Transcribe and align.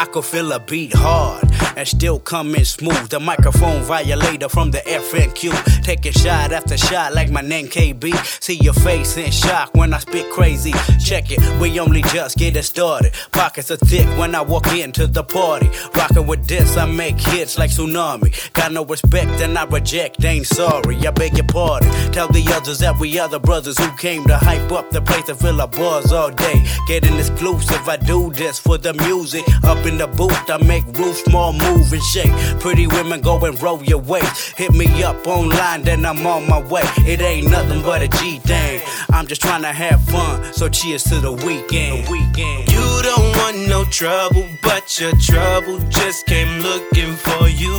I 0.00 0.04
could 0.04 0.24
feel 0.24 0.52
a 0.52 0.60
beat 0.60 0.92
hard 0.94 1.47
and 1.76 1.86
still 1.86 2.18
coming 2.18 2.64
smooth. 2.64 3.08
The 3.08 3.20
microphone 3.20 3.82
violator 3.82 4.48
from 4.48 4.70
the 4.70 4.78
FNQ. 4.78 5.82
Taking 5.82 6.12
shot 6.12 6.52
after 6.52 6.76
shot 6.76 7.14
like 7.14 7.30
my 7.30 7.40
name 7.40 7.68
KB. 7.68 8.14
See 8.42 8.54
your 8.54 8.74
face 8.74 9.16
in 9.16 9.30
shock 9.30 9.74
when 9.74 9.94
I 9.94 9.98
spit 9.98 10.30
crazy. 10.30 10.72
Check 11.04 11.30
it, 11.30 11.40
we 11.60 11.78
only 11.80 12.02
just 12.02 12.36
getting 12.36 12.62
started. 12.62 13.12
Pockets 13.32 13.70
are 13.70 13.76
thick 13.76 14.06
when 14.18 14.34
I 14.34 14.42
walk 14.42 14.66
into 14.72 15.06
the 15.06 15.22
party. 15.22 15.70
Rocking 15.94 16.26
with 16.26 16.46
this, 16.46 16.76
I 16.76 16.86
make 16.86 17.18
hits 17.20 17.58
like 17.58 17.70
tsunami. 17.70 18.52
Got 18.52 18.72
no 18.72 18.84
respect 18.84 19.30
and 19.40 19.56
I 19.56 19.64
reject, 19.64 20.24
ain't 20.24 20.46
sorry. 20.46 20.96
I 21.06 21.10
beg 21.10 21.36
your 21.36 21.46
pardon. 21.46 21.90
Tell 22.12 22.28
the 22.28 22.44
others 22.54 22.78
that 22.80 22.98
we 22.98 23.18
other 23.18 23.38
brothers 23.38 23.78
who 23.78 23.90
came 23.96 24.24
to 24.26 24.36
hype 24.36 24.70
up 24.72 24.90
the 24.90 25.00
place 25.00 25.28
and 25.28 25.38
fill 25.38 25.60
a 25.60 25.66
buzz 25.66 26.12
all 26.12 26.30
day. 26.30 26.64
Getting 26.86 27.16
exclusive, 27.16 27.88
I 27.88 27.96
do 27.96 28.30
this 28.32 28.58
for 28.58 28.78
the 28.78 28.94
music. 28.94 29.44
Up 29.64 29.84
in 29.86 29.98
the 29.98 30.06
booth, 30.06 30.50
I 30.50 30.58
make 30.58 30.84
roofs 30.98 31.22
move 31.52 31.92
and 31.92 32.02
shake. 32.02 32.32
Pretty 32.60 32.86
women 32.86 33.20
go 33.20 33.38
and 33.44 33.60
roll 33.62 33.82
your 33.84 33.98
waist. 34.00 34.56
Hit 34.56 34.72
me 34.72 35.02
up 35.02 35.26
online, 35.26 35.82
then 35.82 36.04
I'm 36.04 36.26
on 36.26 36.48
my 36.48 36.60
way. 36.60 36.82
It 37.06 37.20
ain't 37.20 37.50
nothing 37.50 37.82
but 37.82 38.02
a 38.02 38.08
G 38.08 38.38
thing. 38.40 38.80
I'm 39.12 39.26
just 39.26 39.40
trying 39.40 39.62
to 39.62 39.72
have 39.72 40.02
fun, 40.04 40.52
so 40.52 40.68
cheers 40.68 41.04
to 41.04 41.16
the 41.20 41.32
weekend. 41.32 42.06
The 42.06 42.10
weekend. 42.12 42.70
You 42.70 42.86
don't 43.02 43.36
want 43.36 43.68
no 43.68 43.84
trouble, 43.84 44.46
but 44.62 44.98
your 45.00 45.12
trouble 45.16 45.78
just 45.88 46.26
came 46.26 46.60
looking 46.60 47.12
for 47.14 47.48
you. 47.48 47.72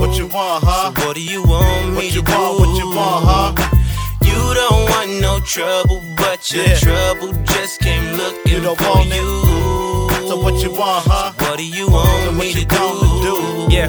What 0.00 0.16
you 0.18 0.26
want, 0.26 0.64
huh? 0.64 0.92
So 0.96 1.06
what 1.06 1.16
do 1.16 1.22
you 1.22 1.42
want 1.42 1.90
me 1.90 1.94
What 1.96 2.14
you 2.14 2.22
to 2.22 2.32
want, 2.32 2.58
do? 2.58 2.64
what 2.64 2.78
you 2.78 2.86
want, 2.96 3.24
huh? 3.26 3.74
You 4.22 4.54
don't 4.54 4.90
want 4.90 5.20
no 5.20 5.40
trouble, 5.40 6.02
but 6.16 6.50
your 6.52 6.64
Yeah. 6.64 6.78
trouble 6.78 7.32
just 7.44 7.80
came 7.80 8.12
looking 8.16 8.62
You 8.62 8.74
for 8.76 9.00
you. 9.02 9.87
So 10.28 10.36
what 10.36 10.62
you 10.62 10.70
want, 10.70 11.06
huh? 11.08 11.32
What 11.38 11.56
do 11.56 11.64
you 11.64 11.88
want 11.88 12.24
So 12.26 12.32
me 12.32 12.38
what 12.38 12.52
to 12.52 12.60
you 12.60 12.66
do? 12.66 12.76
to 12.76 13.66
do? 13.68 13.74
Yeah. 13.74 13.88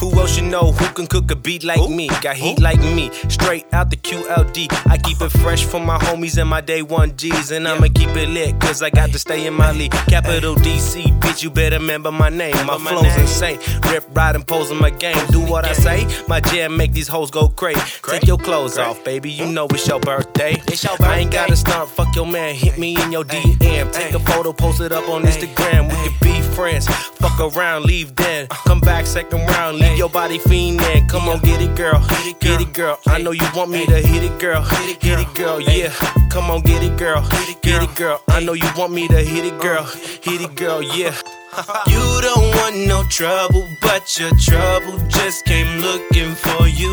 Who 0.00 0.12
else 0.20 0.36
you 0.36 0.44
know 0.44 0.72
who 0.72 0.86
can 0.92 1.06
cook 1.06 1.30
a 1.30 1.36
beat 1.36 1.64
like 1.64 1.88
me? 1.88 2.08
Got 2.20 2.36
heat 2.36 2.60
like 2.60 2.80
me, 2.80 3.10
straight 3.28 3.64
out 3.72 3.88
the 3.90 3.96
QLD. 3.96 4.68
I 4.86 4.98
keep 4.98 5.20
it 5.22 5.30
fresh 5.30 5.64
for 5.64 5.80
my 5.80 5.98
homies 5.98 6.36
and 6.38 6.48
my 6.48 6.60
day 6.60 6.82
one 6.82 7.16
G's. 7.16 7.50
And 7.50 7.66
I'ma 7.66 7.88
keep 7.94 8.10
it 8.10 8.28
lit, 8.28 8.60
cause 8.60 8.82
I 8.82 8.90
got 8.90 9.10
to 9.12 9.18
stay 9.18 9.46
in 9.46 9.54
my 9.54 9.72
league. 9.72 9.92
Capital 9.92 10.54
DC, 10.56 11.18
bitch, 11.20 11.42
you 11.42 11.50
better 11.50 11.78
remember 11.78 12.12
my 12.12 12.28
name. 12.28 12.54
My 12.66 12.76
flow's 12.76 13.16
insane. 13.16 13.58
Rip, 13.90 14.04
ride, 14.14 14.34
and 14.34 14.46
pose 14.46 14.70
in 14.70 14.78
my 14.78 14.90
game. 14.90 15.16
Do 15.30 15.40
what 15.40 15.64
I 15.64 15.72
say, 15.72 16.06
my 16.28 16.40
jam 16.40 16.76
make 16.76 16.92
these 16.92 17.08
hoes 17.08 17.30
go 17.30 17.48
crazy. 17.48 17.80
Take 18.06 18.26
your 18.26 18.38
clothes 18.38 18.76
off, 18.76 19.02
baby, 19.02 19.30
you 19.30 19.46
know 19.46 19.66
it's 19.70 19.88
your 19.88 20.00
birthday. 20.00 20.56
It's 20.66 20.84
your 20.84 20.96
I 21.00 21.20
ain't 21.20 21.32
gotta 21.32 21.56
stunt, 21.56 21.88
fuck 21.88 22.14
your 22.14 22.26
man, 22.26 22.54
hit 22.54 22.78
me 22.78 23.00
in 23.02 23.12
your 23.12 23.24
DM. 23.24 23.92
Take 23.92 24.14
a 24.14 24.18
photo, 24.20 24.52
post 24.52 24.80
it 24.82 24.92
up 24.92 25.08
on 25.08 25.22
Instagram. 25.22 25.88
We 25.88 26.08
can 26.08 26.14
be 26.20 26.42
friends. 26.54 26.86
Fuck 26.86 27.40
around, 27.40 27.84
leave 27.84 28.14
then. 28.16 28.46
Come 28.48 28.80
back 28.80 29.06
second 29.06 29.40
round, 29.46 29.78
leave 29.78 29.85
your 29.94 30.08
body 30.08 30.38
fiending. 30.38 31.08
Come 31.08 31.28
on, 31.28 31.38
get 31.40 31.60
it, 31.60 31.74
girl. 31.76 32.00
Get 32.40 32.60
it, 32.60 32.72
girl. 32.72 32.98
I 33.06 33.18
know 33.20 33.32
you 33.32 33.46
want 33.54 33.70
me 33.70 33.84
to 33.86 33.96
hit 34.00 34.22
it, 34.22 34.38
girl. 34.40 34.62
Hit 34.62 35.18
it, 35.20 35.34
girl. 35.34 35.60
Yeah. 35.60 35.90
Come 36.30 36.50
on, 36.50 36.62
get 36.62 36.82
it, 36.82 36.96
girl. 36.96 37.22
Get 37.62 37.82
it, 37.82 37.94
girl. 37.94 38.20
I 38.28 38.40
know 38.40 38.52
you 38.54 38.68
want 38.76 38.92
me 38.92 39.06
to 39.08 39.18
hit 39.22 39.44
it, 39.44 39.58
girl. 39.60 39.82
Uh. 39.84 39.96
Hit 40.22 40.40
it, 40.40 40.54
girl. 40.54 40.82
Yeah. 40.82 41.14
You 41.86 42.20
don't 42.20 42.54
want 42.56 42.76
no 42.86 43.02
trouble, 43.08 43.66
but 43.80 44.18
your 44.18 44.30
trouble 44.36 44.98
just 45.08 45.44
came 45.46 45.80
looking 45.80 46.34
for 46.34 46.66
you. 46.68 46.92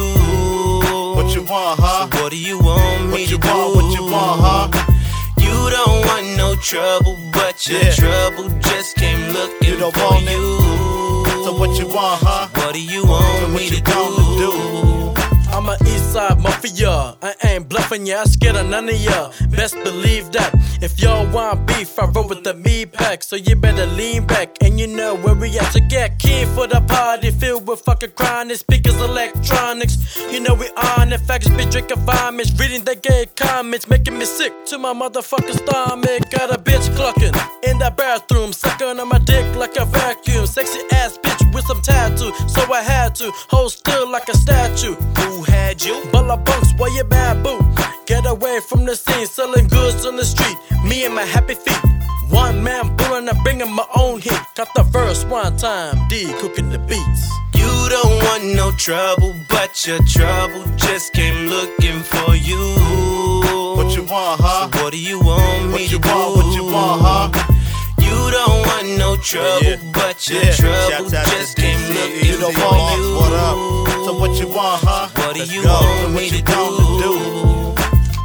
What 1.15 1.35
you 1.35 1.41
want, 1.43 1.79
huh? 1.81 2.07
So 2.11 2.21
What 2.23 2.31
do 2.31 2.37
you 2.37 2.59
want 2.59 3.07
me 3.07 3.11
What 3.11 3.19
you 3.29 3.37
to 3.37 3.41
do? 3.41 3.47
want, 3.49 3.75
what 3.75 3.93
you 3.93 4.03
want, 4.03 4.41
huh? 4.41 4.67
You 5.37 5.69
don't 5.69 6.05
want 6.05 6.37
no 6.37 6.55
trouble, 6.55 7.17
but 7.33 7.67
your 7.67 7.81
Yeah. 7.81 7.91
trouble 7.91 8.49
just 8.61 8.95
came 8.95 9.33
looking 9.33 9.67
You 9.67 9.77
don't 9.79 9.93
for 9.93 9.99
want 10.05 10.25
it? 10.29 10.72
So 11.43 11.51
what 11.51 11.77
you 11.77 11.87
want, 11.87 12.23
huh? 12.23 12.47
What 12.53 12.73
do 12.73 12.81
you 12.81 13.05
want 13.05 13.49
me 13.49 13.55
what 13.55 13.63
you 13.63 13.81
down 13.81 14.15
to 14.15 14.37
do? 14.37 14.87
do? 14.87 14.92
I'm 15.63 15.69
a 15.69 15.77
Eastside 15.85 16.41
Mafia. 16.41 17.15
I 17.21 17.35
ain't 17.45 17.69
bluffing 17.69 18.05
ya, 18.05 18.19
I 18.19 18.23
scared 18.25 18.57
of 18.57 18.67
none 18.67 18.89
of 18.89 18.99
ya. 18.99 19.31
Best 19.49 19.75
believe 19.75 20.29
that. 20.33 20.53
If 20.81 20.99
y'all 20.99 21.25
want 21.31 21.65
beef, 21.67 21.97
I 21.97 22.05
roll 22.07 22.27
with 22.27 22.43
the 22.43 22.53
me 22.53 22.85
pack. 22.85 23.23
So 23.23 23.37
you 23.37 23.55
better 23.55 23.85
lean 23.85 24.27
back 24.27 24.57
and 24.61 24.77
you 24.77 24.87
know 24.87 25.15
where 25.15 25.35
we 25.35 25.57
at 25.57 25.71
to 25.71 25.79
get 25.79 26.19
keen 26.19 26.47
for 26.47 26.67
the 26.67 26.81
party 26.81 27.31
filled 27.31 27.65
with 27.65 27.79
fucking 27.79 28.11
chronic 28.11 28.57
speakers, 28.57 28.99
electronics. 28.99 30.17
You 30.33 30.41
know 30.41 30.53
we 30.53 30.67
on 30.97 31.13
it, 31.13 31.21
facts 31.21 31.47
be 31.47 31.63
drinking 31.63 31.99
vomits, 31.99 32.51
reading 32.59 32.83
the 32.83 32.97
gay 32.97 33.27
comments, 33.37 33.87
making 33.87 34.17
me 34.17 34.25
sick 34.25 34.51
to 34.65 34.77
my 34.77 34.93
motherfucking 34.93 35.59
stomach. 35.65 36.29
Got 36.29 36.51
a 36.53 36.61
bitch 36.61 36.93
clucking 36.97 37.33
in 37.63 37.79
the 37.79 37.93
bathroom, 37.95 38.51
sucking 38.51 38.99
on 38.99 39.07
my 39.07 39.19
dick 39.19 39.55
like 39.55 39.77
a 39.77 39.85
vacuum. 39.85 40.45
Sexy 40.45 40.81
ass 40.91 41.17
bitch 41.19 41.42
with 41.53 41.65
some 41.65 41.81
tattoo, 41.81 42.31
so 42.47 42.61
I 42.73 42.81
had 42.81 43.15
to 43.15 43.31
hold 43.49 43.71
still 43.71 44.09
like 44.09 44.27
a 44.29 44.35
statue. 44.37 44.95
Who 45.19 45.43
had 45.43 45.83
you? 45.83 46.01
Bunks, 46.11 46.73
why 46.77 46.87
you 46.87 47.03
bad 47.03 47.43
boo? 47.43 47.59
Get 48.05 48.25
away 48.25 48.59
from 48.67 48.85
the 48.85 48.95
scene, 48.95 49.27
selling 49.27 49.67
goods 49.67 50.05
on 50.05 50.15
the 50.15 50.25
street. 50.25 50.57
Me 50.83 51.05
and 51.05 51.13
my 51.15 51.23
happy 51.23 51.53
feet. 51.53 51.77
One 52.29 52.63
man 52.63 52.95
bulling 52.95 53.29
and 53.29 53.43
bringing 53.43 53.71
my 53.71 53.85
own 53.95 54.19
heat. 54.19 54.39
Got 54.55 54.69
the 54.75 54.83
verse 54.83 55.23
one 55.25 55.55
time, 55.57 55.95
D 56.09 56.25
cooking 56.41 56.69
the 56.69 56.79
beats. 56.79 57.23
You 57.53 57.69
don't 57.89 58.15
want 58.23 58.43
no 58.55 58.71
trouble, 58.77 59.35
but 59.49 59.85
your 59.85 59.99
trouble 60.07 60.63
just 60.75 61.13
came 61.13 61.47
looking 61.47 61.99
for 62.01 62.35
you. 62.35 62.57
What 63.77 63.95
you 63.95 64.03
want, 64.03 64.41
huh? 64.41 64.69
So 64.73 64.83
What 64.83 64.91
do 64.93 64.99
you 64.99 65.19
want 65.19 65.67
me 65.67 65.71
What 65.73 65.81
you 65.91 65.97
to 65.99 66.03
do? 66.03 66.09
what 66.09 66.55
you 66.55 66.63
want, 66.65 67.01
trouble, 69.23 69.63
Yeah. 69.63 69.75
but 69.93 70.29
your 70.29 70.43
Yeah. 70.43 70.51
trouble 70.55 70.89
Shouts 70.89 71.13
out 71.13 71.25
to 71.25 71.31
just 71.31 71.57
looking 71.57 72.25
You 72.25 72.37
don't 72.39 72.53
for 72.53 72.75
you. 72.97 73.15
What 73.15 73.33
up? 73.33 73.57
So 74.05 74.13
what 74.13 74.39
you 74.39 74.47
want, 74.47 74.83
huh? 74.83 75.07
What 75.15 75.33
do 75.33 75.39
Let's 75.39 75.51
you 75.53 75.63
go. 75.63 75.69
want 75.71 76.01
So 76.01 76.07
me 76.09 76.13
what 76.15 76.23
you 76.31 76.37
to 76.37 76.43
down 76.43 76.77
do? 76.99 77.52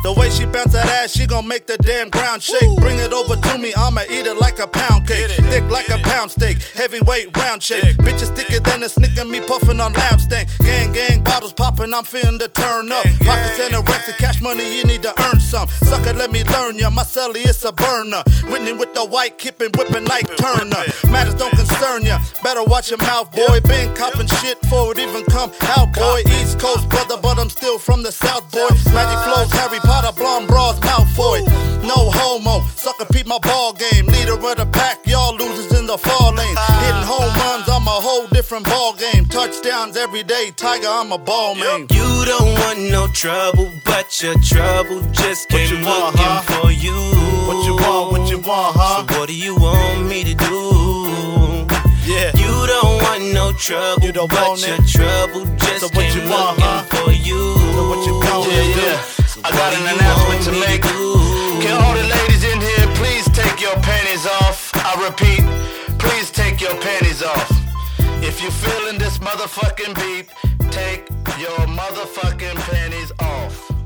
The 0.08 0.14
way 0.14 0.30
she 0.30 0.46
bounce 0.46 0.72
that 0.72 0.88
ass, 0.88 1.12
she 1.12 1.26
gon' 1.26 1.46
make 1.46 1.66
the 1.66 1.76
damn 1.76 2.08
ground 2.08 2.42
shake. 2.42 2.64
Bring 2.80 2.98
it 2.98 3.12
over 3.12 3.36
to 3.36 3.58
me, 3.58 3.74
I'ma 3.76 4.08
eat 4.08 4.24
it 4.24 4.38
like 4.40 4.58
a 4.58 4.66
pound 4.66 5.06
cake. 5.06 5.28
Thick 5.52 5.68
like 5.68 5.90
a 5.90 5.98
pound 5.98 6.30
steak, 6.30 6.62
heavyweight 6.72 7.36
round 7.36 7.62
shake. 7.62 7.98
Bitches 7.98 8.34
thicker 8.34 8.58
than 8.60 8.82
a 8.84 8.88
snicker, 8.88 9.26
me 9.26 9.40
puffin' 9.40 9.82
on 9.82 9.92
lab 9.92 10.18
stank. 10.18 10.48
Gang, 10.60 10.94
gang, 10.94 11.22
bottles 11.22 11.52
poppin', 11.52 11.92
I'm 11.92 12.04
feeling 12.04 12.38
the 12.38 12.48
turn 12.48 12.90
up. 12.90 13.04
Pockets 13.20 13.60
and 13.60 13.74
the 13.74 14.14
cash 14.16 14.40
money, 14.40 14.64
you 14.78 14.84
need 14.84 15.02
to 15.02 15.12
earn 15.28 15.40
some. 15.40 15.68
Sucker, 15.68 16.14
let 16.14 16.32
me 16.32 16.42
learn 16.44 16.78
ya, 16.78 16.88
my 16.88 17.02
celly 17.02 17.46
is 17.46 17.62
a 17.66 17.72
burner. 17.72 18.22
Whitney 18.48 18.72
with 18.72 18.94
the 18.94 19.04
white, 19.04 19.36
kippin', 19.36 19.72
whippin' 19.76 20.06
like 20.06 20.24
Turner. 20.38 20.84
Matters 21.12 21.34
don't 21.34 21.52
concern 21.52 22.04
ya, 22.04 22.18
better 22.42 22.64
watch 22.64 22.88
your 22.88 22.98
mouth, 23.00 23.30
boy. 23.32 23.60
Been 23.60 23.94
coppin' 23.94 24.26
shit 24.26 24.58
before 24.62 24.92
it 24.92 24.98
even 24.98 25.24
come 25.26 25.52
out, 25.76 25.92
boy. 25.92 26.22
East 26.40 26.58
Coast 26.58 26.88
brother, 26.88 27.18
but 27.20 27.38
I'm 27.38 27.50
still 27.50 27.78
from 27.78 28.02
the 28.02 28.10
South, 28.12 28.50
boy. 28.50 28.70
Magic 28.94 29.18
flows, 29.28 29.52
Harry 29.52 29.80
Potter, 29.80 29.97
blonde 30.16 30.46
bras, 30.46 30.78
Malfoy. 30.80 31.42
No 31.82 32.10
homo, 32.10 32.60
sucker 32.76 33.04
peep 33.12 33.26
my 33.26 33.38
ball 33.38 33.72
game. 33.72 34.06
Leader 34.06 34.34
of 34.34 34.56
the 34.56 34.66
pack, 34.72 34.98
y'all 35.06 35.34
losers 35.36 35.78
in 35.78 35.86
the 35.86 35.96
fall 35.98 36.32
lane. 36.34 36.56
Hitting 36.82 37.06
home 37.06 37.32
runs, 37.42 37.68
I'm 37.68 37.86
a 37.86 37.98
whole 38.06 38.26
different 38.28 38.66
ball 38.66 38.94
game. 38.94 39.24
Touchdowns 39.26 39.96
every 39.96 40.22
day, 40.22 40.50
Tiger, 40.56 40.88
I'm 40.88 41.12
a 41.12 41.18
ball 41.18 41.54
man. 41.54 41.86
You 41.90 42.24
don't 42.26 42.52
want 42.60 42.78
no 42.90 43.06
trouble, 43.08 43.70
but 43.84 44.20
your 44.22 44.34
trouble 44.42 45.00
just 45.12 45.50
What 45.50 45.58
came 45.58 45.78
you 45.80 45.86
want, 45.86 46.14
looking 46.14 46.20
huh? 46.26 46.62
for 46.62 46.70
you. 46.72 46.98
What 47.48 47.64
you 47.66 47.74
want, 47.76 48.12
what 48.12 48.30
you 48.30 48.38
want, 48.38 48.76
huh? 48.76 49.06
So 49.06 49.18
what 49.18 49.28
do 49.28 49.34
you 49.34 49.54
want 49.56 50.06
me 50.08 50.24
to 50.24 50.34
do? 50.34 51.66
Yeah. 52.04 52.32
You 52.36 52.66
don't 52.66 53.02
want 53.02 53.32
no 53.34 53.52
trouble, 53.52 54.04
You 54.06 54.12
don't 54.12 54.30
but 54.30 54.48
want 54.48 54.66
your 54.66 54.76
it? 54.76 54.88
trouble 54.88 55.44
just 55.56 55.80
So 55.80 55.86
what 55.88 55.94
came 55.94 56.24
you 56.24 56.30
want, 56.30 56.58
looking 56.58 56.64
huh? 56.64 56.82
for 57.04 57.12
you. 57.12 57.54
So 57.74 57.88
what 57.88 58.06
you 58.06 58.14
want, 58.14 58.50
Yeah, 58.50 58.62
do? 58.62 58.80
yeah. 58.80 59.02
I 59.44 59.50
got 59.50 59.72
an 59.74 59.84
announcement 59.94 60.42
to 60.44 60.52
make. 60.60 60.82
Can 60.82 61.74
all 61.82 61.94
the 61.94 62.02
ladies 62.02 62.44
in 62.44 62.60
here 62.60 62.86
please 62.96 63.24
take 63.30 63.60
your 63.60 63.74
panties 63.76 64.26
off? 64.26 64.70
I 64.74 64.94
repeat, 65.06 65.42
please 65.98 66.30
take 66.30 66.60
your 66.60 66.74
panties 66.80 67.22
off. 67.22 67.50
If 68.22 68.42
you're 68.42 68.50
feeling 68.50 68.98
this 68.98 69.18
motherfucking 69.18 69.94
beat, 69.94 70.28
take 70.70 71.08
your 71.38 71.58
motherfucking 71.66 72.56
panties 72.56 73.12
off. 73.20 73.77